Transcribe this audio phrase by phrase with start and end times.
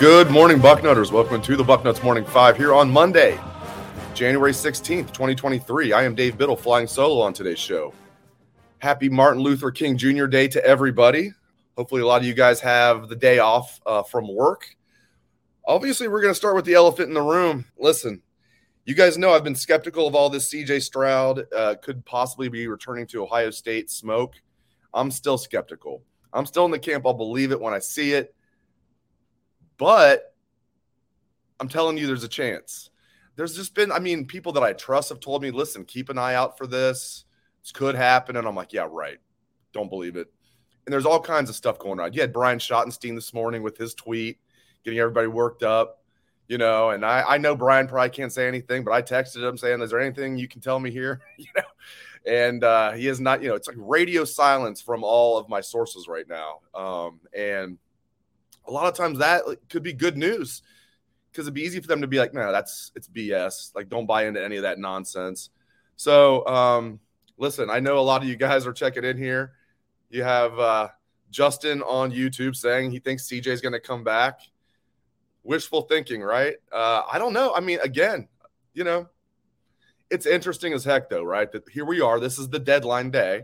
[0.00, 1.12] Good morning, Bucknutters.
[1.12, 3.38] Welcome to the Bucknuts Morning Five here on Monday,
[4.14, 5.92] January 16th, 2023.
[5.92, 7.92] I am Dave Biddle flying solo on today's show.
[8.78, 10.24] Happy Martin Luther King Jr.
[10.24, 11.34] Day to everybody.
[11.76, 14.74] Hopefully, a lot of you guys have the day off uh, from work.
[15.66, 17.66] Obviously, we're going to start with the elephant in the room.
[17.78, 18.22] Listen,
[18.86, 22.68] you guys know I've been skeptical of all this CJ Stroud uh, could possibly be
[22.68, 24.32] returning to Ohio State smoke.
[24.94, 26.02] I'm still skeptical.
[26.32, 27.04] I'm still in the camp.
[27.04, 28.34] I'll believe it when I see it.
[29.80, 30.34] But
[31.58, 32.90] I'm telling you, there's a chance.
[33.36, 36.18] There's just been, I mean, people that I trust have told me, listen, keep an
[36.18, 37.24] eye out for this.
[37.62, 38.36] This could happen.
[38.36, 39.16] And I'm like, yeah, right.
[39.72, 40.30] Don't believe it.
[40.84, 42.12] And there's all kinds of stuff going on.
[42.12, 44.38] You had Brian Schottenstein this morning with his tweet,
[44.84, 46.02] getting everybody worked up,
[46.46, 46.90] you know.
[46.90, 49.90] And I, I know Brian probably can't say anything, but I texted him saying, is
[49.92, 51.22] there anything you can tell me here?
[51.38, 51.62] you know,
[52.26, 55.62] and uh, he is not, you know, it's like radio silence from all of my
[55.62, 56.60] sources right now.
[56.74, 57.78] Um, and
[58.70, 60.62] a lot of times that could be good news
[61.30, 63.74] because it'd be easy for them to be like, no, that's it's BS.
[63.74, 65.50] Like, don't buy into any of that nonsense.
[65.96, 67.00] So, um,
[67.36, 69.52] listen, I know a lot of you guys are checking in here.
[70.08, 70.88] You have uh,
[71.30, 74.40] Justin on YouTube saying he thinks CJ is going to come back.
[75.42, 76.54] Wishful thinking, right?
[76.72, 77.52] Uh, I don't know.
[77.54, 78.28] I mean, again,
[78.72, 79.08] you know,
[80.10, 81.50] it's interesting as heck, though, right?
[81.50, 82.20] That here we are.
[82.20, 83.42] This is the deadline day.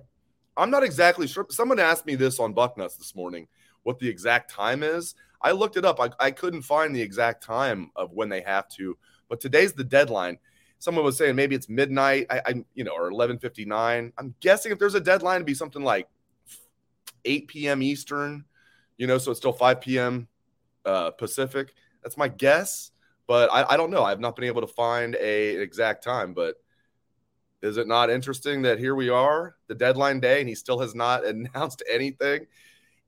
[0.56, 1.46] I'm not exactly sure.
[1.50, 3.48] Someone asked me this on Bucknuts this morning
[3.86, 5.14] what the exact time is.
[5.40, 6.00] I looked it up.
[6.00, 8.98] I, I couldn't find the exact time of when they have to,
[9.28, 10.38] but today's the deadline.
[10.80, 14.12] Someone was saying maybe it's midnight, I, I you know, or 11:59.
[14.18, 16.08] I'm guessing if there's a deadline, to be something like
[17.24, 17.80] 8 p.m.
[17.80, 18.44] Eastern,
[18.98, 20.26] you know, so it's still 5 p.m.
[20.84, 21.72] Uh, Pacific.
[22.02, 22.90] That's my guess,
[23.28, 24.02] but I, I don't know.
[24.02, 26.56] I've not been able to find a exact time, but
[27.62, 30.96] is it not interesting that here we are, the deadline day, and he still has
[30.96, 32.46] not announced anything?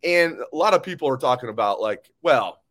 [0.05, 2.63] And a lot of people are talking about, like, well,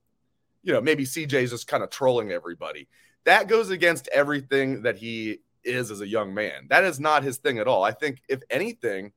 [0.63, 2.87] you know, maybe CJ's just kind of trolling everybody.
[3.25, 6.67] That goes against everything that he is as a young man.
[6.69, 7.83] That is not his thing at all.
[7.83, 9.11] I think, if anything,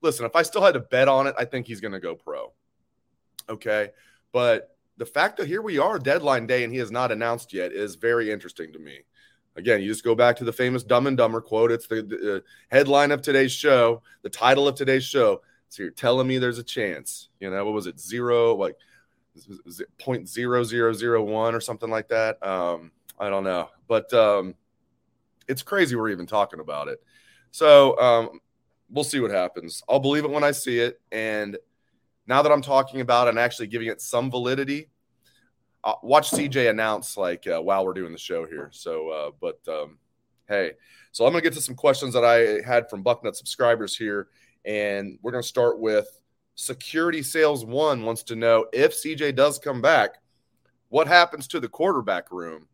[0.00, 2.14] listen, if I still had to bet on it, I think he's going to go
[2.14, 2.52] pro.
[3.48, 3.90] Okay.
[4.32, 7.72] But the fact that here we are, deadline day, and he has not announced yet
[7.72, 9.00] is very interesting to me.
[9.56, 11.72] Again, you just go back to the famous Dumb and Dumber quote.
[11.72, 15.42] It's the, the uh, headline of today's show, the title of today's show.
[15.68, 17.28] So you're telling me there's a chance.
[17.40, 18.00] You know, what was it?
[18.00, 18.76] Zero, like
[19.98, 22.44] point zero zero zero one or something like that.
[22.44, 24.54] Um, I don't know, but um,
[25.48, 27.02] it's crazy we're even talking about it.
[27.50, 28.40] So um,
[28.90, 29.82] we'll see what happens.
[29.88, 31.00] I'll believe it when I see it.
[31.10, 31.56] And
[32.26, 34.90] now that I'm talking about it and actually giving it some validity,
[35.82, 38.68] I'll watch CJ announce like uh, while we're doing the show here.
[38.72, 39.98] So, uh, but um,
[40.48, 40.72] hey,
[41.12, 44.28] so I'm gonna get to some questions that I had from Bucknut subscribers here
[44.68, 46.20] and we're going to start with
[46.54, 50.16] Security Sales One wants to know if CJ does come back,
[50.90, 52.68] what happens to the quarterback room?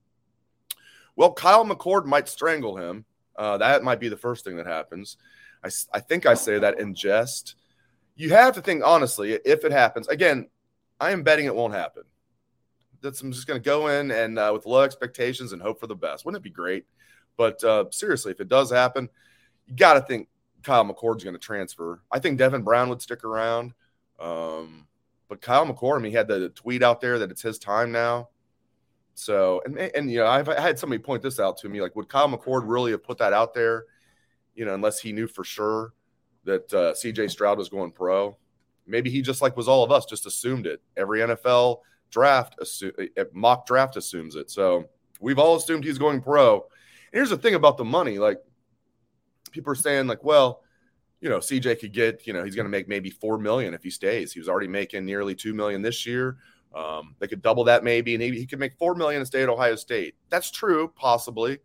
[1.15, 3.05] Well, Kyle McCord might strangle him.
[3.37, 5.19] Uh, that might be the first thing that happens.
[5.65, 7.55] I, I think I say that in jest.
[8.17, 10.49] You have to think honestly, if it happens, again,
[10.99, 12.03] I am betting it won't happen.
[13.03, 15.87] That's I'm just going to go in and uh, with low expectations and hope for
[15.87, 16.25] the best.
[16.25, 16.87] Wouldn't it be great?
[17.37, 19.09] But uh, seriously, if it does happen,
[19.67, 20.29] you got to think
[20.65, 22.03] Kyle McCord's going to transfer.
[22.11, 23.75] I think Devin Brown would stick around.
[24.19, 24.87] Um,
[25.29, 27.93] but Kyle McCord, I mean, he had the tweet out there that it's his time
[27.93, 28.29] now.
[29.15, 31.95] So, and, and, you know, I've I had somebody point this out to me like,
[31.97, 33.85] would Kyle McCord really have put that out there,
[34.55, 35.93] you know, unless he knew for sure
[36.45, 38.37] that uh, CJ Stroud was going pro?
[38.87, 40.83] Maybe he just like was all of us, just assumed it.
[40.97, 41.79] Every NFL
[42.11, 44.51] draft, assume, eh, eh, mock draft assumes it.
[44.51, 44.89] So
[45.21, 46.55] we've all assumed he's going pro.
[46.55, 46.63] And
[47.13, 48.39] here's the thing about the money like,
[49.51, 50.63] people are saying, like, well,
[51.21, 53.83] you know, CJ could get, you know, he's going to make maybe 4 million if
[53.83, 54.33] he stays.
[54.33, 56.37] He was already making nearly 2 million this year.
[56.75, 59.43] Um, they could double that maybe, and he, he could make four million and stay
[59.43, 60.17] at Ohio State.
[60.29, 61.59] That's true, possibly,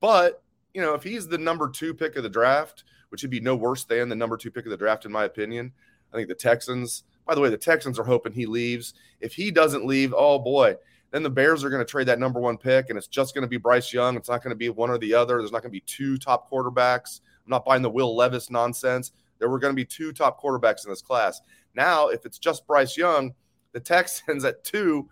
[0.00, 0.42] but
[0.74, 3.56] you know, if he's the number two pick of the draft, which would be no
[3.56, 5.72] worse than the number two pick of the draft, in my opinion,
[6.12, 7.04] I think the Texans.
[7.26, 8.94] By the way, the Texans are hoping he leaves.
[9.20, 10.76] If he doesn't leave, oh boy,
[11.10, 13.42] then the Bears are going to trade that number one pick, and it's just going
[13.42, 14.16] to be Bryce Young.
[14.16, 15.38] It's not going to be one or the other.
[15.38, 17.20] There's not going to be two top quarterbacks.
[17.44, 19.12] I'm not buying the Will Levis nonsense.
[19.38, 21.40] There were going to be two top quarterbacks in this class.
[21.74, 23.34] Now, if it's just Bryce Young,
[23.72, 25.08] the Texans at two,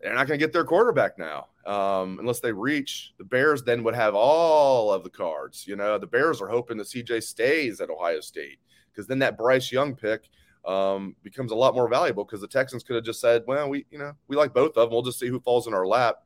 [0.00, 3.14] they're not going to get their quarterback now um, unless they reach.
[3.18, 5.66] The Bears then would have all of the cards.
[5.66, 8.58] You know, the Bears are hoping that CJ stays at Ohio State
[8.92, 10.28] because then that Bryce Young pick
[10.66, 13.86] um, becomes a lot more valuable because the Texans could have just said, well, we,
[13.90, 14.90] you know, we like both of them.
[14.90, 16.16] We'll just see who falls in our lap.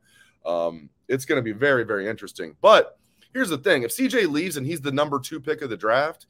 [0.45, 2.55] Um, it's going to be very, very interesting.
[2.61, 2.97] But
[3.33, 6.25] here's the thing if CJ leaves and he's the number two pick of the draft,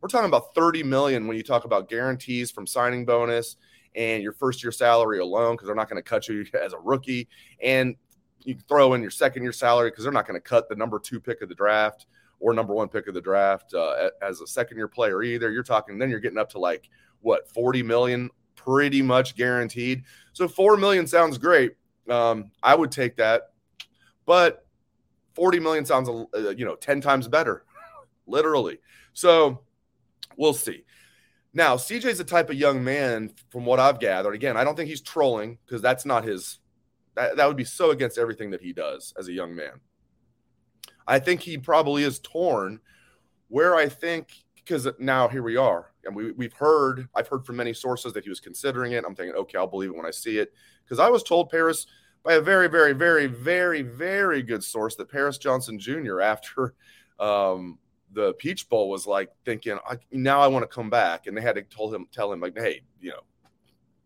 [0.00, 3.56] we're talking about 30 million when you talk about guarantees from signing bonus
[3.96, 6.78] and your first year salary alone because they're not going to cut you as a
[6.78, 7.28] rookie.
[7.62, 7.96] And
[8.44, 11.00] you throw in your second year salary because they're not going to cut the number
[11.00, 12.06] two pick of the draft
[12.40, 15.50] or number one pick of the draft uh, as a second year player either.
[15.50, 16.88] You're talking, then you're getting up to like
[17.20, 20.04] what, 40 million pretty much guaranteed.
[20.32, 21.72] So 4 million sounds great.
[22.08, 23.50] Um, I would take that.
[24.26, 24.66] But
[25.34, 27.64] 40 million sounds, uh, you know, 10 times better,
[28.26, 28.78] literally.
[29.14, 29.62] So
[30.36, 30.84] we'll see.
[31.54, 34.34] Now, CJ's the type of young man, from what I've gathered.
[34.34, 36.58] Again, I don't think he's trolling because that's not his.
[37.14, 39.80] That, that would be so against everything that he does as a young man.
[41.06, 42.80] I think he probably is torn.
[43.48, 47.56] Where I think, because now here we are, and we, we've heard, I've heard from
[47.56, 49.04] many sources that he was considering it.
[49.06, 50.52] I'm thinking, okay, I'll believe it when I see it.
[50.82, 51.86] Because I was told Paris
[52.24, 56.20] by a very, very, very, very, very good source that Paris Johnson Jr.
[56.22, 56.74] after
[57.20, 57.78] um,
[58.12, 61.42] the Peach Bowl was like thinking, I, now I want to come back, and they
[61.42, 63.20] had to tell him, tell him like, hey, you know,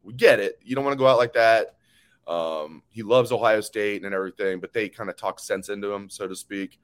[0.02, 0.58] we get it.
[0.60, 1.76] You don't want to go out like that.
[2.26, 6.10] Um, he loves Ohio State and everything, but they kind of talk sense into him,
[6.10, 6.80] so to speak.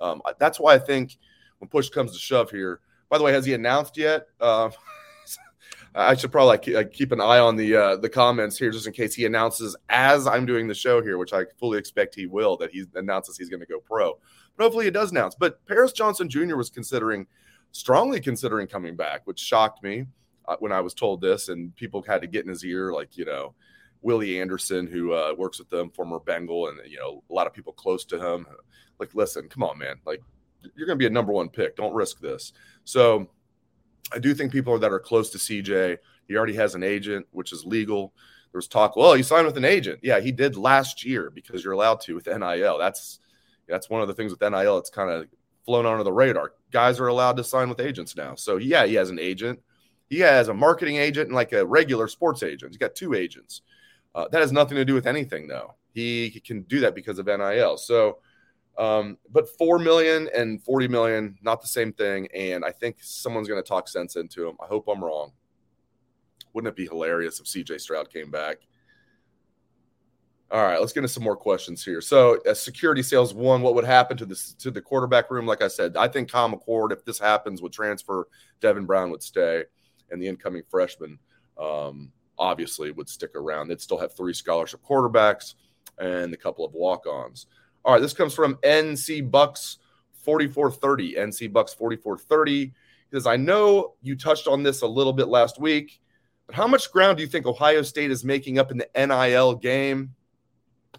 [0.00, 1.18] Um, that's why I think
[1.58, 2.80] when push comes to shove here.
[3.10, 4.28] By the way, has he announced yet?
[4.40, 4.70] Uh,
[5.94, 8.92] I should probably like, keep an eye on the uh, the comments here just in
[8.92, 12.56] case he announces as I'm doing the show here, which I fully expect he will.
[12.56, 14.16] That he announces he's going to go pro.
[14.56, 15.34] But hopefully it does announce.
[15.34, 16.54] But Paris Johnson Jr.
[16.54, 17.26] was considering,
[17.72, 20.06] strongly considering coming back, which shocked me
[20.46, 21.48] uh, when I was told this.
[21.48, 23.54] And people had to get in his ear, like, you know,
[24.02, 27.52] Willie Anderson, who uh, works with them, former Bengal, and, you know, a lot of
[27.52, 28.46] people close to him.
[28.98, 29.96] Like, listen, come on, man.
[30.06, 30.22] Like,
[30.76, 31.76] you're going to be a number one pick.
[31.76, 32.52] Don't risk this.
[32.84, 33.28] So
[34.12, 35.98] I do think people that are close to CJ,
[36.28, 38.12] he already has an agent, which is legal.
[38.52, 40.00] There was talk, well, he signed with an agent.
[40.02, 42.78] Yeah, he did last year because you're allowed to with NIL.
[42.78, 43.20] That's
[43.68, 44.78] that's one of the things with NIL.
[44.78, 45.26] It's kind of
[45.64, 46.52] flown under the radar.
[46.72, 48.34] Guys are allowed to sign with agents now.
[48.34, 49.60] So yeah, he has an agent.
[50.08, 52.72] He has a marketing agent and like a regular sports agent.
[52.72, 53.62] He's got two agents.
[54.12, 55.76] Uh, that has nothing to do with anything though.
[55.92, 57.76] He can do that because of NIL.
[57.76, 58.18] So,
[58.80, 62.28] um, but four million and forty million, not the same thing.
[62.34, 64.56] And I think someone's going to talk sense into him.
[64.58, 65.32] I hope I'm wrong.
[66.54, 68.56] Wouldn't it be hilarious if CJ Stroud came back?
[70.50, 72.00] All right, let's get into some more questions here.
[72.00, 75.46] So, uh, security sales one, what would happen to the to the quarterback room?
[75.46, 78.28] Like I said, I think Kyle McCord, if this happens, would transfer.
[78.60, 79.64] Devin Brown would stay,
[80.10, 81.18] and the incoming freshman,
[81.58, 83.68] um, obviously, would stick around.
[83.68, 85.54] They'd still have three scholarship quarterbacks
[85.98, 87.46] and a couple of walk-ons.
[87.84, 89.78] All right, this comes from NC Bucks
[90.12, 91.14] forty four thirty.
[91.14, 92.72] NC Bucks forty four thirty.
[93.10, 96.00] Because I know you touched on this a little bit last week,
[96.46, 99.56] but how much ground do you think Ohio State is making up in the NIL
[99.56, 100.14] game?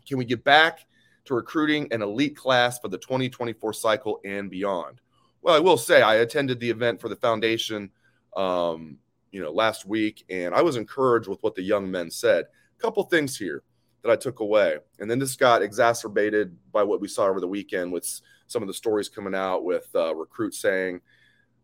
[0.06, 0.86] Can we get back
[1.26, 5.00] to recruiting an elite class for the 2024 cycle and beyond?
[5.42, 7.92] Well, I will say I attended the event for the foundation,
[8.36, 8.98] um,
[9.32, 12.46] you know, last week, and I was encouraged with what the young men said.
[12.78, 13.64] A couple things here
[14.03, 17.48] that I took away, and then this got exacerbated by what we saw over the
[17.48, 21.01] weekend with some of the stories coming out with uh, recruits saying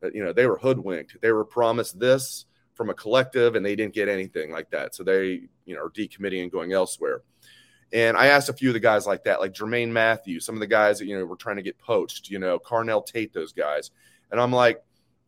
[0.01, 1.17] that you know they were hoodwinked.
[1.21, 4.95] They were promised this from a collective, and they didn't get anything like that.
[4.95, 7.21] So they you know are decommitting and going elsewhere.
[7.93, 10.59] And I asked a few of the guys like that, like Jermaine Mathews, some of
[10.59, 13.53] the guys that you know were trying to get poached, you know, Carnell Tate, those
[13.53, 13.91] guys.
[14.31, 14.83] And I'm like,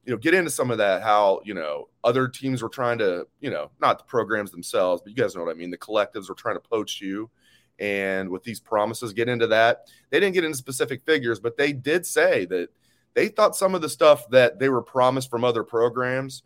[0.10, 3.28] you know, get into some of that, how, you know, other teams were trying to,
[3.42, 5.70] you know, not the programs themselves, but you guys know what I mean.
[5.70, 7.30] The collectives were trying to poach you.
[7.78, 9.86] And with these promises, get into that.
[10.10, 12.70] They didn't get into specific figures, but they did say that
[13.14, 16.42] they thought some of the stuff that they were promised from other programs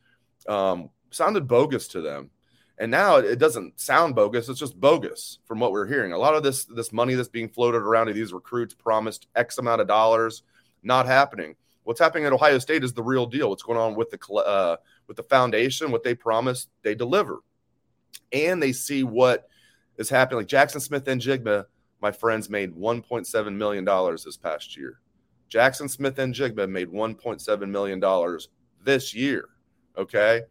[0.49, 2.31] um, sounded bogus to them
[2.79, 6.33] and now it doesn't sound bogus it's just bogus from what we're hearing a lot
[6.33, 9.87] of this this money that's being floated around to these recruits promised x amount of
[9.87, 10.41] dollars
[10.81, 14.09] not happening what's happening at ohio state is the real deal what's going on with
[14.09, 14.75] the uh,
[15.07, 17.39] with the foundation what they promised they deliver
[18.31, 19.47] and they see what
[19.97, 21.65] is happening like Jackson Smith-Njigba
[22.01, 24.99] my friends made 1.7 million dollars this past year
[25.49, 28.49] Jackson Smith-Njigba made 1.7 million dollars
[28.83, 29.49] this year
[29.97, 30.41] okay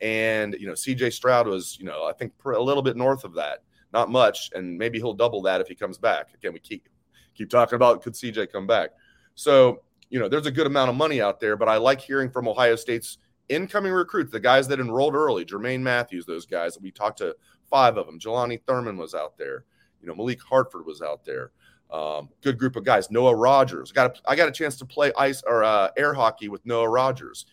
[0.00, 3.34] and, you know, CJ Stroud was, you know, I think a little bit north of
[3.34, 4.50] that, not much.
[4.54, 6.32] And maybe he'll double that if he comes back.
[6.34, 6.88] Again, we keep
[7.34, 8.90] keep talking about could CJ come back.
[9.34, 12.30] So, you know, there's a good amount of money out there, but I like hearing
[12.30, 16.78] from Ohio State's incoming recruits, the guys that enrolled early, Jermaine Mathews, those guys.
[16.80, 17.36] We talked to
[17.68, 18.18] five of them.
[18.18, 19.64] Jelani Thurman was out there.
[20.00, 21.52] You know, Malik Hartford was out there.
[21.90, 23.10] Um, good group of guys.
[23.10, 23.92] Noah Rogers.
[23.92, 26.88] Got a, I got a chance to play ice or uh, air hockey with Noah
[26.88, 27.46] Rogers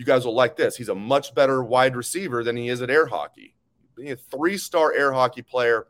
[0.00, 0.76] you guys will like this.
[0.76, 3.54] He's a much better wide receiver than he is at air hockey.
[3.94, 5.88] Being a three star air hockey player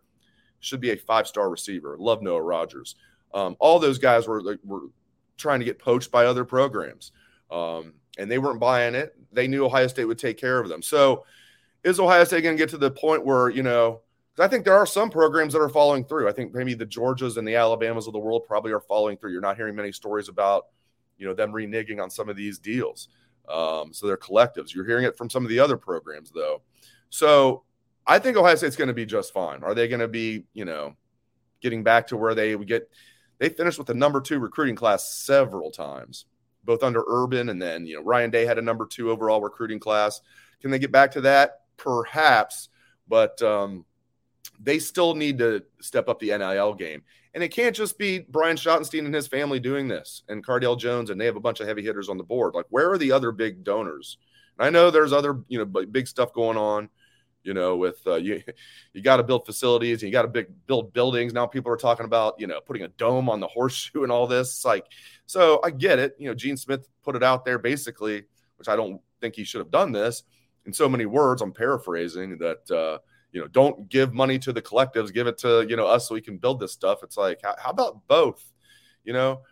[0.58, 1.96] should be a five star receiver.
[1.96, 2.96] Love Noah Rogers.
[3.32, 4.88] Um, all those guys were, were
[5.40, 7.12] trying to get poached by other programs,
[7.50, 9.14] um, and they weren't buying it.
[9.32, 10.82] They knew Ohio State would take care of them.
[10.82, 11.24] So,
[11.84, 14.00] is Ohio State going to get to the point where, you know,
[14.38, 16.28] I think there are some programs that are following through.
[16.28, 19.32] I think maybe the Georgias and the Alabamas of the world probably are following through.
[19.32, 20.66] You're not hearing many stories about,
[21.18, 23.08] you know, them reneging on some of these deals.
[23.48, 24.74] Um, so they're collectives.
[24.74, 26.62] You're hearing it from some of the other programs, though.
[27.10, 27.64] So
[28.06, 29.62] I think Ohio State's going to be just fine.
[29.62, 30.94] Are they going to be, you know,
[31.60, 32.88] getting back to where they would get?
[33.40, 36.26] They finished with the number two recruiting class several times,
[36.62, 39.80] both under Urban and then, you know, Ryan Day had a number two overall recruiting
[39.80, 40.20] class.
[40.60, 41.62] Can they get back to that?
[41.78, 42.68] Perhaps,
[43.08, 43.86] but um,
[44.60, 47.02] they still need to step up the NIL game.
[47.32, 51.08] And it can't just be Brian Schottenstein and his family doing this and Cardale Jones,
[51.08, 52.54] and they have a bunch of heavy hitters on the board.
[52.54, 54.18] Like, where are the other big donors?
[54.58, 56.90] And I know there's other, you know, big stuff going on,
[57.42, 58.42] you know, with uh, you,
[58.92, 61.32] you got to build facilities and you got to big build buildings.
[61.32, 64.26] Now people are talking about, you know, putting a dome on the horseshoe and all
[64.26, 64.48] this.
[64.48, 64.86] It's like,
[65.26, 66.16] so I get it.
[66.18, 68.24] You know, Gene Smith put it out there basically,
[68.56, 70.22] which I don't think he should have done this
[70.66, 71.42] in so many words.
[71.42, 72.98] I'm paraphrasing that, uh,
[73.32, 76.14] you know, don't give money to the collectives, give it to, you know, us so
[76.14, 77.02] we can build this stuff.
[77.02, 78.44] It's like, how, how about both?
[79.04, 79.42] You know,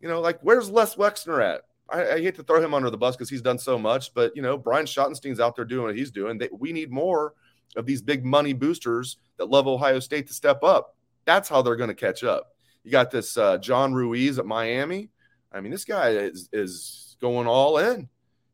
[0.00, 1.62] you know, like where's Les Wexner at?
[1.88, 4.34] I, I hate to throw him under the bus because he's done so much, but
[4.36, 6.38] you know, Brian Schottenstein's out there doing what he's doing.
[6.38, 7.34] They, we need more
[7.76, 10.96] of these big money boosters that love Ohio State to step up.
[11.24, 12.54] That's how they're going to catch up.
[12.84, 15.10] You got this uh, John Ruiz at Miami.
[15.52, 18.08] I mean, this guy is is going all in.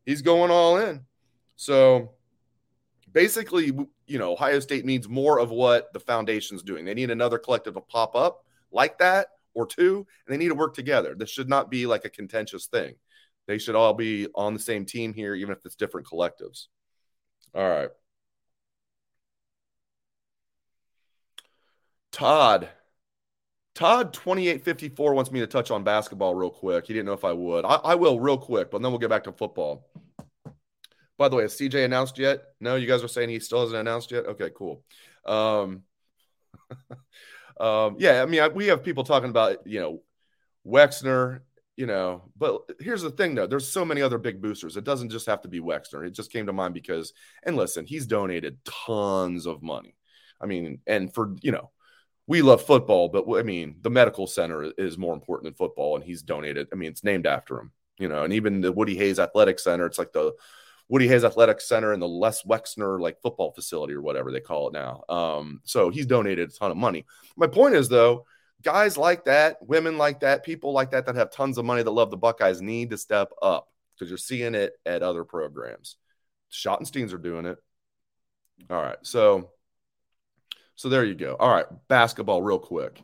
[0.06, 1.04] He's going all in.
[1.56, 2.12] So
[3.12, 3.66] basically,
[4.06, 6.84] you know, Ohio State needs more of what the foundation's doing.
[6.84, 10.54] They need another collective to pop up like that or two, and they need to
[10.54, 11.14] work together.
[11.14, 12.94] This should not be like a contentious thing.
[13.46, 16.66] They should all be on the same team here, even if it's different collectives.
[17.54, 17.90] All right.
[22.10, 22.68] Todd.
[23.74, 26.86] Todd 2854 wants me to touch on basketball real quick.
[26.86, 27.64] He didn't know if I would.
[27.64, 29.88] I, I will real quick, but then we'll get back to football.
[31.18, 32.42] By the way, has CJ announced yet?
[32.60, 34.26] No, you guys are saying he still hasn't announced yet.
[34.26, 34.84] Okay, cool.
[35.24, 35.82] Um,
[37.60, 40.02] um, yeah, I mean, I, we have people talking about you know
[40.66, 41.40] Wexner,
[41.76, 44.76] you know, but here's the thing though: there's so many other big boosters.
[44.76, 46.06] It doesn't just have to be Wexner.
[46.06, 47.12] It just came to mind because,
[47.42, 49.96] and listen, he's donated tons of money.
[50.40, 51.70] I mean, and for you know,
[52.26, 56.04] we love football, but I mean, the medical center is more important than football, and
[56.04, 56.68] he's donated.
[56.72, 59.86] I mean, it's named after him, you know, and even the Woody Hayes Athletic Center,
[59.86, 60.32] it's like the
[60.88, 64.68] Woody Hayes Athletic Center and the Les Wexner like football facility or whatever they call
[64.68, 65.02] it now.
[65.08, 67.06] Um, so he's donated a ton of money.
[67.36, 68.26] My point is though,
[68.62, 71.90] guys like that, women like that, people like that that have tons of money that
[71.90, 75.96] love the Buckeyes need to step up because you're seeing it at other programs.
[76.52, 77.58] Schottensteins are doing it.
[78.70, 79.50] All right, so
[80.76, 81.36] so there you go.
[81.38, 83.02] All right, basketball real quick.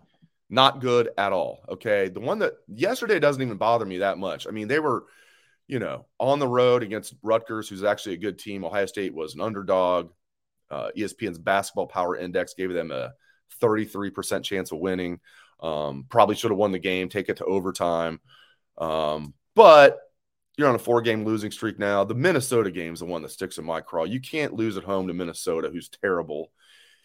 [0.49, 1.61] Not good at all.
[1.69, 4.47] Okay, the one that yesterday doesn't even bother me that much.
[4.47, 5.05] I mean, they were
[5.71, 8.65] you know, on the road against Rutgers, who's actually a good team.
[8.65, 10.11] Ohio State was an underdog.
[10.69, 13.13] Uh, ESPN's basketball power index gave them a
[13.61, 15.21] 33% chance of winning.
[15.61, 18.21] Um, probably should have won the game, take it to overtime.
[18.79, 19.99] Um, but
[20.57, 22.05] you're on a four game losing streak now.
[22.05, 24.05] The Minnesota game is the one that sticks in my craw.
[24.05, 26.51] You can't lose at home to Minnesota, who's terrible.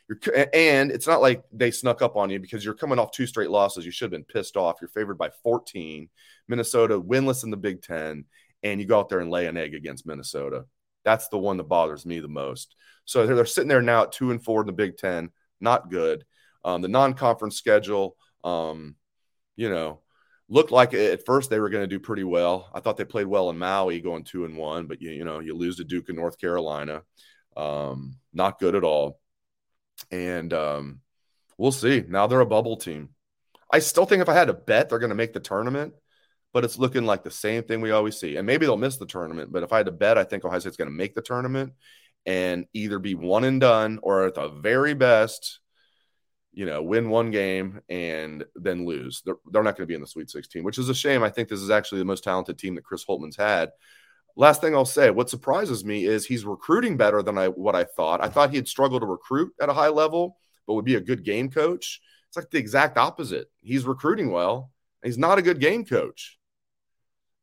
[0.08, 0.20] You're,
[0.54, 3.50] and it's not like they snuck up on you because you're coming off two straight
[3.50, 3.86] losses.
[3.86, 4.78] You should have been pissed off.
[4.82, 6.10] You're favored by 14.
[6.48, 8.26] Minnesota winless in the Big Ten,
[8.62, 10.66] and you go out there and lay an egg against Minnesota.
[11.04, 12.76] That's the one that bothers me the most.
[13.06, 15.30] So they're, they're sitting there now at two and four in the Big Ten.
[15.62, 16.26] Not good.
[16.66, 18.96] Um, the non-conference schedule, um,
[19.56, 20.02] you know,
[20.50, 22.70] looked like at first they were going to do pretty well.
[22.74, 25.40] I thought they played well in Maui, going two and one, but you, you know,
[25.40, 27.04] you lose to Duke and North Carolina.
[27.56, 29.20] Um, not good at all.
[30.12, 31.02] And um,
[31.58, 32.04] we'll see.
[32.08, 33.10] Now they're a bubble team.
[33.72, 35.94] I still think if I had to bet, they're going to make the tournament,
[36.52, 38.38] but it's looking like the same thing we always see.
[38.38, 40.60] And maybe they'll miss the tournament, but if I had to bet, I think Ohio
[40.60, 41.74] State's going to make the tournament
[42.26, 45.60] and either be one and done or at the very best,
[46.56, 49.22] you know, win one game and then lose.
[49.26, 51.22] They're, they're not going to be in the Sweet 16, which is a shame.
[51.22, 53.72] I think this is actually the most talented team that Chris Holtmann's had.
[54.38, 57.84] Last thing I'll say, what surprises me is he's recruiting better than I what I
[57.84, 58.24] thought.
[58.24, 61.26] I thought he'd struggle to recruit at a high level, but would be a good
[61.26, 62.02] game coach.
[62.30, 63.52] It's like the exact opposite.
[63.62, 64.72] He's recruiting well.
[65.04, 66.40] He's not a good game coach.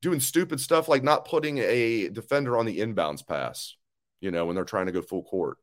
[0.00, 3.76] Doing stupid stuff like not putting a defender on the inbounds pass,
[4.20, 5.58] you know, when they're trying to go full court.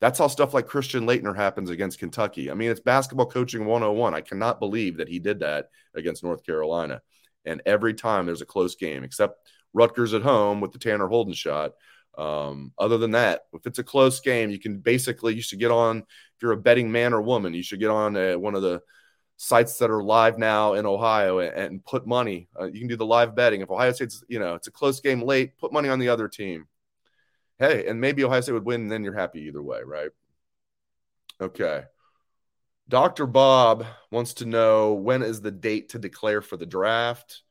[0.00, 2.50] That's how stuff like Christian Laettner happens against Kentucky.
[2.50, 4.14] I mean, it's basketball coaching 101.
[4.14, 7.02] I cannot believe that he did that against North Carolina.
[7.44, 11.34] And every time there's a close game, except Rutgers at home with the Tanner Holden
[11.34, 11.72] shot.
[12.16, 15.70] Um, other than that, if it's a close game, you can basically you should get
[15.70, 15.98] on.
[15.98, 18.82] If you're a betting man or woman, you should get on uh, one of the
[19.36, 22.48] sites that are live now in Ohio and, and put money.
[22.58, 23.60] Uh, you can do the live betting.
[23.60, 26.28] If Ohio State's you know it's a close game late, put money on the other
[26.28, 26.66] team.
[27.58, 30.10] Hey, and maybe Ohio State would win, and then you're happy either way, right?
[31.40, 31.84] Okay.
[32.88, 33.26] Dr.
[33.26, 37.42] Bob wants to know when is the date to declare for the draft?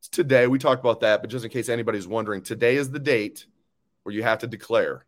[0.00, 0.46] It's today.
[0.46, 3.46] We talked about that, but just in case anybody's wondering, today is the date
[4.02, 5.06] where you have to declare.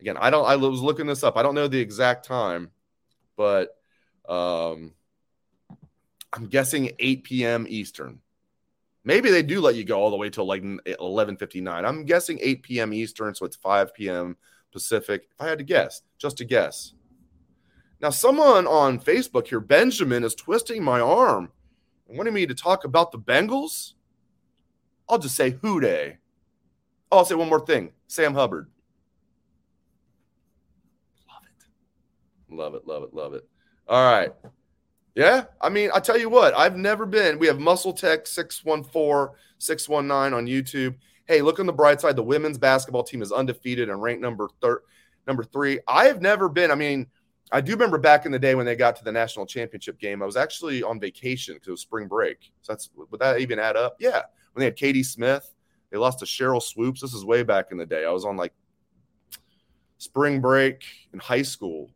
[0.00, 0.46] Again, I don't.
[0.46, 1.36] I was looking this up.
[1.36, 2.70] I don't know the exact time,
[3.36, 3.76] but
[4.28, 4.94] um,
[6.32, 7.66] I'm guessing 8 p.m.
[7.68, 8.20] Eastern.
[9.04, 11.84] Maybe they do let you go all the way till like 11:59.
[11.84, 12.92] I'm guessing 8 p.m.
[12.92, 14.36] Eastern, so it's 5 p.m.
[14.72, 15.28] Pacific.
[15.30, 16.94] If I had to guess, just to guess.
[18.00, 21.50] Now, someone on Facebook here, Benjamin, is twisting my arm
[22.08, 23.94] and wanting me to talk about the Bengals.
[25.08, 26.18] I'll just say who day.
[27.10, 27.92] Oh, I'll say one more thing.
[28.06, 28.70] Sam Hubbard.
[31.28, 32.54] Love it.
[32.54, 32.86] Love it.
[32.86, 33.14] Love it.
[33.14, 33.48] Love it.
[33.88, 34.30] All right.
[35.18, 35.44] Yeah.
[35.60, 37.38] I mean, I tell you what, I've never been.
[37.38, 40.94] We have Muscle Tech 614 619 on YouTube.
[41.26, 42.16] Hey, look on the bright side.
[42.16, 44.82] The women's basketball team is undefeated and ranked number thir-
[45.26, 45.80] number three.
[45.86, 46.70] I have never been.
[46.70, 47.06] I mean,
[47.52, 50.22] I do remember back in the day when they got to the national championship game.
[50.22, 52.52] I was actually on vacation because it was spring break.
[52.62, 53.96] So that's would that even add up?
[53.98, 54.22] Yeah
[54.58, 55.54] when they had Katie Smith.
[55.90, 57.00] They lost to Cheryl Swoopes.
[57.00, 58.04] This is way back in the day.
[58.04, 58.52] I was on like
[59.98, 61.90] spring break in high school,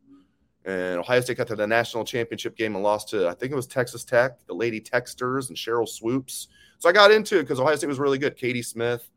[0.64, 3.56] and Ohio State got to the national championship game and lost to I think it
[3.56, 6.48] was Texas Tech, the Lady Techsters, and Cheryl Swoopes.
[6.78, 8.36] So I got into it because Ohio State was really good.
[8.36, 9.08] Katie Smith.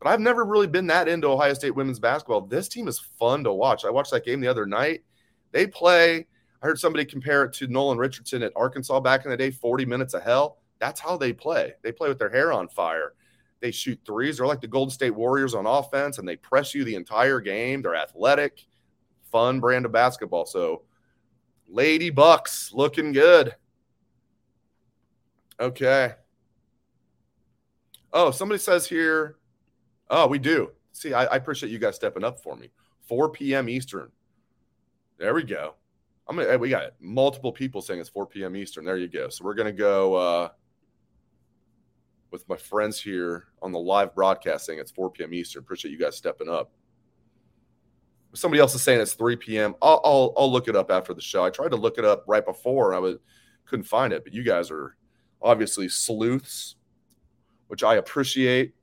[0.00, 2.42] But I've never really been that into Ohio State women's basketball.
[2.42, 3.84] This team is fun to watch.
[3.84, 5.02] I watched that game the other night.
[5.52, 6.26] They play.
[6.62, 9.86] I heard somebody compare it to Nolan Richardson at Arkansas back in the day, 40
[9.86, 10.58] minutes of hell.
[10.78, 11.72] That's how they play.
[11.82, 13.14] They play with their hair on fire.
[13.60, 14.36] They shoot threes.
[14.36, 17.80] They're like the Golden State Warriors on offense, and they press you the entire game.
[17.80, 18.66] They're athletic,
[19.30, 20.46] fun brand of basketball.
[20.46, 20.82] So,
[21.68, 23.54] Lady Bucks looking good.
[25.58, 26.12] Okay.
[28.12, 29.36] Oh, somebody says here.
[30.08, 30.70] Oh, we do.
[30.92, 32.70] See, I, I appreciate you guys stepping up for me.
[33.08, 33.68] 4 p.m.
[33.68, 34.10] Eastern.
[35.18, 35.74] There we go.
[36.28, 36.58] I'm gonna.
[36.58, 38.56] We got multiple people saying it's 4 p.m.
[38.56, 38.84] Eastern.
[38.84, 39.28] There you go.
[39.28, 40.14] So we're gonna go.
[40.14, 40.48] uh
[42.30, 44.78] with my friends here on the live broadcasting.
[44.78, 45.32] It's 4 p.m.
[45.32, 45.62] Eastern.
[45.62, 46.70] Appreciate you guys stepping up.
[48.34, 49.74] Somebody else is saying it's 3 p.m.
[49.80, 51.44] I'll, I'll, I'll look it up after the show.
[51.44, 53.16] I tried to look it up right before I was,
[53.64, 54.96] couldn't find it, but you guys are
[55.40, 56.76] obviously sleuths,
[57.68, 58.74] which I appreciate.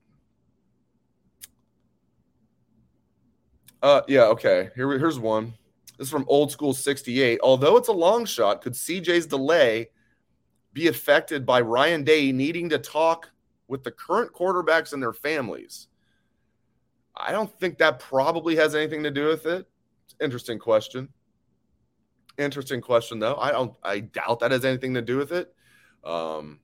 [3.82, 4.70] Uh, yeah, okay.
[4.76, 5.54] Here, here's one.
[5.98, 7.40] This is from Old School 68.
[7.44, 9.90] Although it's a long shot, could CJ's delay
[10.72, 13.30] be affected by Ryan Day needing to talk
[13.68, 15.88] with the current quarterbacks and their families?
[17.16, 19.68] I don't think that probably has anything to do with it.
[20.22, 21.10] Interesting question.
[22.38, 23.36] Interesting question though.
[23.36, 25.54] I don't I doubt that has anything to do with it.
[26.04, 26.60] Um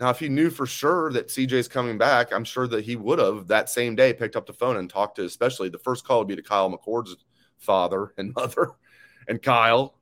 [0.00, 3.20] now, if he knew for sure that CJ's coming back, I'm sure that he would
[3.20, 6.18] have that same day picked up the phone and talked to, especially the first call
[6.18, 7.16] would be to Kyle McCord's
[7.58, 8.72] father and mother
[9.28, 9.94] and Kyle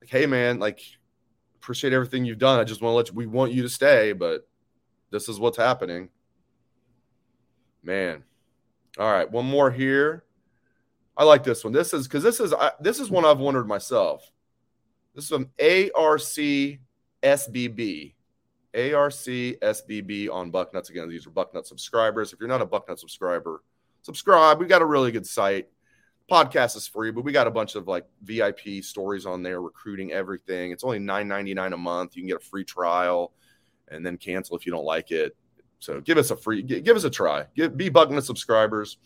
[0.00, 0.80] like, hey man, like
[1.56, 2.58] appreciate everything you've done.
[2.58, 4.48] I just want to let you, we want you to stay, but
[5.10, 6.08] this is what's happening.
[7.82, 8.24] Man.
[8.98, 10.24] All right, one more here.
[11.16, 11.72] I like this one.
[11.72, 14.30] This is because this is I, this is one I've wondered myself.
[15.14, 16.20] This is from ARC
[17.22, 18.14] SBB.
[18.74, 20.90] ARC SBB on Bucknuts.
[20.90, 22.32] Again, these are Bucknut subscribers.
[22.32, 23.62] If you're not a Bucknut subscriber,
[24.00, 24.58] subscribe.
[24.58, 25.68] We got a really good site.
[26.30, 30.12] Podcast is free, but we got a bunch of like VIP stories on there, recruiting
[30.12, 30.70] everything.
[30.70, 32.16] It's only $9.99 a month.
[32.16, 33.32] You can get a free trial
[33.88, 35.36] and then cancel if you don't like it.
[35.82, 37.44] So give us a free, give us a try.
[37.56, 38.98] Give, be the subscribers.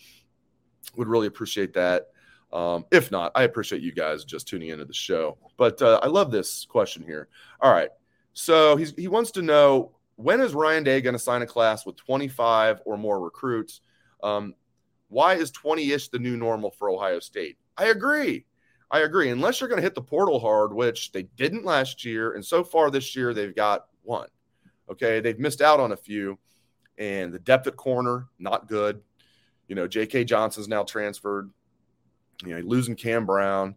[0.96, 2.08] Would really appreciate that.
[2.52, 5.38] Um, if not, I appreciate you guys just tuning into the show.
[5.56, 7.28] But uh, I love this question here.
[7.62, 7.88] All right.
[8.34, 11.86] So he's, he wants to know when is Ryan Day going to sign a class
[11.86, 13.80] with 25 or more recruits?
[14.22, 14.54] Um,
[15.08, 17.56] why is 20 ish the new normal for Ohio State?
[17.78, 18.44] I agree.
[18.90, 19.30] I agree.
[19.30, 22.34] Unless you're going to hit the portal hard, which they didn't last year.
[22.34, 24.28] And so far this year, they've got one.
[24.90, 25.20] Okay.
[25.20, 26.38] They've missed out on a few.
[26.98, 29.02] And the depth at corner, not good.
[29.68, 30.24] You know, J.K.
[30.24, 31.50] Johnson's now transferred.
[32.44, 33.74] You know, losing Cam Brown.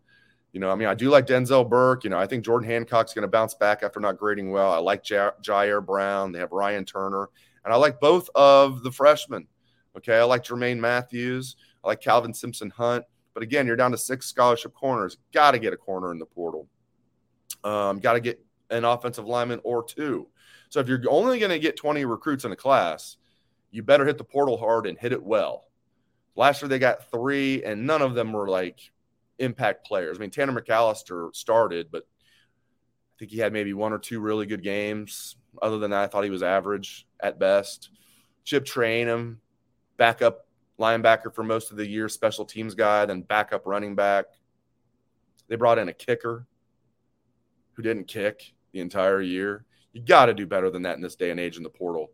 [0.51, 2.03] You know, I mean, I do like Denzel Burke.
[2.03, 4.71] You know, I think Jordan Hancock's going to bounce back after not grading well.
[4.71, 6.31] I like J- Jyaire Brown.
[6.31, 7.29] They have Ryan Turner.
[7.63, 9.47] And I like both of the freshmen.
[9.95, 10.17] Okay.
[10.17, 11.55] I like Jermaine Mathews.
[11.83, 13.05] I like Calvin Simpson Hunt.
[13.33, 15.17] But again, you're down to six scholarship corners.
[15.33, 16.67] Got to get a corner in the portal.
[17.63, 20.27] Um, got to get an offensive lineman or two.
[20.69, 23.17] So if you're only going to get 20 recruits in a class,
[23.71, 25.65] you better hit the portal hard and hit it well.
[26.35, 28.79] Last year they got three, and none of them were like
[29.39, 30.17] impact players.
[30.17, 34.45] I mean, Tanner McCalister started, but I think he had maybe one or two really
[34.45, 35.35] good games.
[35.61, 37.89] Other than that, I thought he was average at best.
[38.45, 39.37] Chip Trayanum,
[39.97, 40.47] backup
[40.79, 44.25] linebacker for most of the year, special teams guy, then backup running back.
[45.47, 46.45] They brought in a kicker
[47.73, 49.65] who didn't kick the entire year.
[49.93, 52.11] You got to do better than that in this day and age in the portal.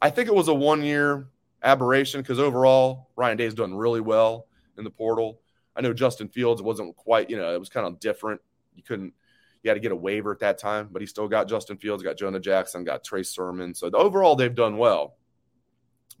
[0.00, 1.28] I think it was a one year
[1.62, 5.40] aberration because overall, Ryan Day's done really well in the portal.
[5.74, 8.40] I know Justin Fields wasn't quite, you know, it was kind of different.
[8.74, 9.14] You couldn't,
[9.62, 12.02] you had to get a waiver at that time, but he still got Justin Fields,
[12.02, 13.74] got Jonah Jackson, got Trey Sermon.
[13.74, 15.16] So the, overall, they've done well,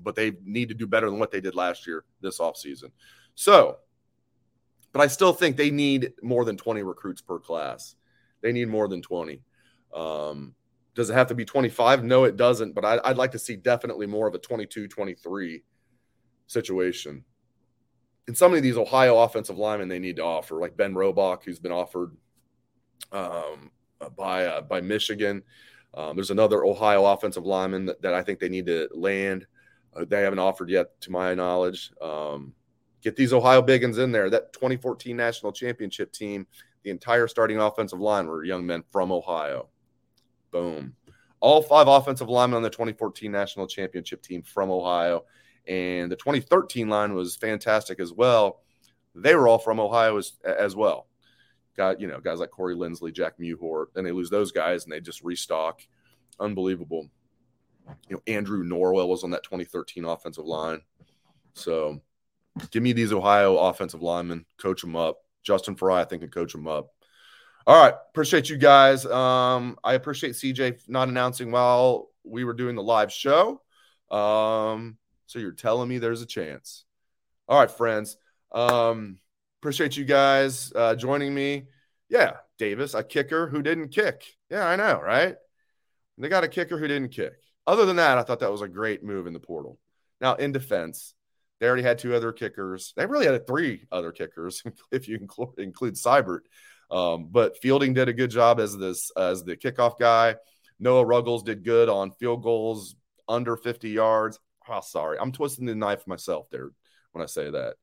[0.00, 2.92] but they need to do better than what they did last year this offseason.
[3.34, 3.78] So,
[4.92, 7.96] but I still think they need more than 20 recruits per class.
[8.42, 9.40] They need more than 20.
[9.94, 10.54] Um,
[10.94, 12.04] does it have to be 25?
[12.04, 12.74] No, it doesn't.
[12.74, 15.62] But I, would like to see definitely more of a 22 23
[16.46, 17.24] situation.
[18.28, 21.58] And some of these Ohio offensive linemen they need to offer, like Ben Robach, who's
[21.58, 22.16] been offered
[23.10, 23.70] um,
[24.16, 25.42] by uh, by Michigan.
[25.94, 29.46] Um, there's another Ohio offensive lineman that, that, I think they need to land.
[29.94, 31.92] Uh, they haven't offered yet, to my knowledge.
[32.00, 32.54] Um,
[33.02, 34.30] get these Ohio Biggins in there.
[34.30, 36.46] That 2014 national championship team,
[36.82, 39.68] the entire starting offensive line were young men from Ohio.
[40.52, 40.94] Boom.
[41.40, 45.24] All five offensive linemen on the 2014 national championship team from Ohio.
[45.66, 48.60] And the 2013 line was fantastic as well.
[49.14, 51.08] They were all from Ohio as, as well.
[51.76, 53.86] Got, you know, guys like Corey Linsley, Jack Mewhort.
[53.94, 55.80] Then they lose those guys and they just restock.
[56.38, 57.08] Unbelievable.
[58.08, 60.80] You know, Andrew Norwell was on that 2013 offensive line.
[61.54, 62.00] So
[62.70, 65.24] give me these Ohio offensive linemen, coach them up.
[65.42, 66.92] Justin Frye, I think, can coach them up.
[67.66, 67.94] All right.
[68.10, 69.06] Appreciate you guys.
[69.06, 73.60] Um, I appreciate CJ not announcing while we were doing the live show.
[74.10, 74.96] Um,
[75.26, 76.84] so you're telling me there's a chance.
[77.48, 78.16] All right, friends.
[78.50, 79.18] Um,
[79.60, 81.66] appreciate you guys uh, joining me.
[82.08, 84.24] Yeah, Davis, a kicker who didn't kick.
[84.50, 85.36] Yeah, I know, right?
[86.18, 87.32] They got a kicker who didn't kick.
[87.66, 89.78] Other than that, I thought that was a great move in the portal.
[90.20, 91.14] Now, in defense,
[91.58, 92.92] they already had two other kickers.
[92.96, 96.40] They really had three other kickers if you include, include Seibert.
[96.92, 100.36] Um, but Fielding did a good job as this as the kickoff guy.
[100.78, 102.94] Noah Ruggles did good on field goals
[103.26, 104.38] under 50 yards.
[104.68, 106.70] Oh, sorry, I'm twisting the knife myself there
[107.12, 107.76] when I say that.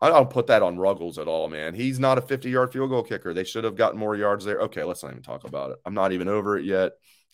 [0.00, 1.74] I don't put that on Ruggles at all, man.
[1.74, 3.34] He's not a 50 yard field goal kicker.
[3.34, 4.60] They should have gotten more yards there.
[4.62, 5.78] Okay, let's not even talk about it.
[5.84, 6.92] I'm not even over it yet,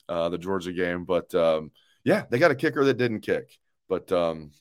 [0.09, 1.05] uh, the Georgia game.
[1.05, 1.71] But um,
[2.05, 3.59] yeah, they got a kicker that didn't kick.
[3.89, 4.53] But um,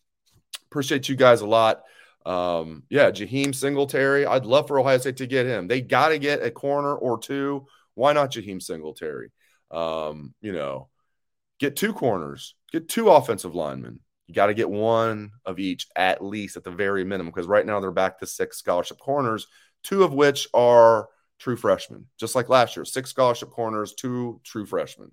[0.70, 1.82] appreciate you guys a lot.
[2.26, 4.26] Um, yeah, Jaheim Singletary.
[4.26, 5.68] I'd love for Ohio State to get him.
[5.68, 7.66] They got to get a corner or two.
[7.96, 9.32] Why not Jaheim Singletary?
[9.72, 10.90] Um, you know,
[11.60, 14.00] get two corners, get two offensive linemen.
[14.28, 17.66] You got to get one of each at least at the very minimum because right
[17.66, 19.48] now they're back to six scholarship corners,
[19.84, 22.86] two of which are true freshmen, just like last year.
[22.86, 25.12] Six scholarship corners, two true freshmen.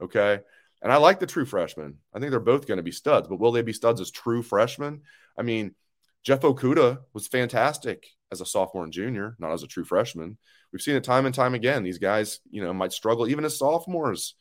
[0.00, 0.40] Okay.
[0.82, 1.98] And I like the true freshmen.
[2.14, 4.42] I think they're both going to be studs, but will they be studs as true
[4.42, 5.02] freshmen?
[5.36, 5.74] I mean,
[6.24, 10.38] Jeff Okudah was fantastic as a sophomore and junior, not as a true freshman.
[10.72, 11.82] We've seen it time and time again.
[11.82, 14.34] These guys, you know, might struggle even as sophomores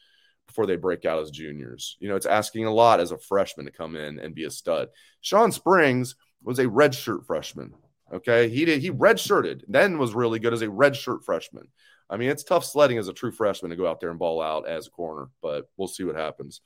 [0.47, 1.97] before they break out as juniors.
[1.99, 4.49] You know, it's asking a lot as a freshman to come in and be a
[4.49, 4.89] stud.
[5.21, 7.73] Shawn Springs was a redshirt freshman.
[8.13, 11.67] Okay, he did he redshirted, then was really good as a redshirt freshman.
[12.09, 14.41] I mean, it's tough sledding as a true freshman to go out there and ball
[14.41, 16.61] out as a corner, but we'll see what happens.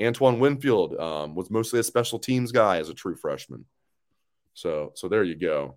[0.00, 3.64] Antoine Winfield um, was mostly a special teams guy as a true freshman.
[4.56, 5.76] So, so there you go.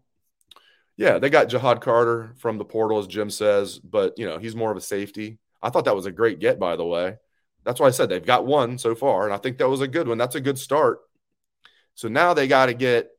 [0.96, 4.56] Yeah, they got Ja'Had Carter from the portal, as Jim says, but you know he's
[4.56, 5.38] more of a safety.
[5.62, 7.18] I thought that was a great get, by the way.
[7.64, 9.88] That's why I said they've got one so far, and I think that was a
[9.88, 10.18] good one.
[10.18, 11.00] That's a good start.
[11.96, 13.10] So now they got to get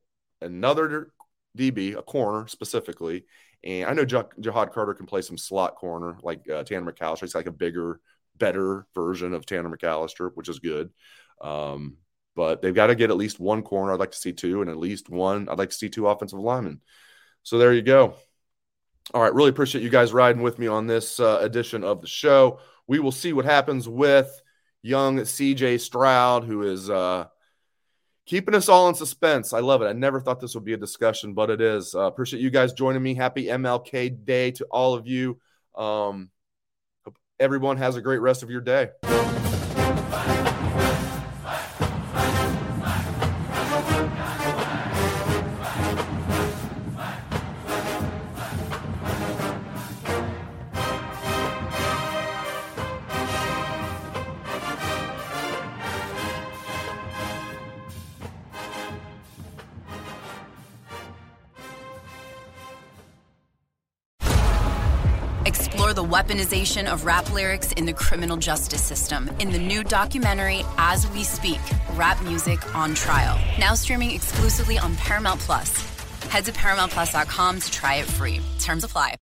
[0.40, 1.12] another
[1.57, 3.25] DB, a corner specifically.
[3.62, 7.20] And I know Ja'Had Carter can play some slot corner like uh, Tanner McCalister.
[7.20, 8.01] He's like a bigger,
[8.38, 10.90] better version of Tanner McCalister, which is good.
[11.42, 11.99] Um,
[12.40, 13.92] but they've got to get at least one corner.
[13.92, 15.46] I'd like to see two, and at least one.
[15.46, 16.81] I'd like to see two offensive linemen.
[17.42, 18.14] So there you go.
[19.12, 22.07] All right, really appreciate you guys riding with me on this uh, edition of the
[22.07, 22.61] show.
[22.87, 24.40] We will see what happens with
[24.81, 27.26] young CJ Stroud, who is uh,
[28.24, 29.53] keeping us all in suspense.
[29.53, 29.88] I love it.
[29.88, 31.94] I never thought this would be a discussion, but it is.
[31.94, 33.14] Uh, appreciate you guys joining me.
[33.14, 35.38] Happy MLK Day to all of you.
[35.76, 36.31] Um,
[37.05, 38.88] hope everyone has a great rest of your day.
[66.87, 71.61] Of rap lyrics in the criminal justice system in the new documentary As We Speak
[71.92, 73.38] Rap Music on Trial.
[73.59, 75.70] Now streaming exclusively on Paramount Plus.
[76.31, 78.40] Head to ParamountPlus.com to try it free.
[78.59, 79.16] Terms apply.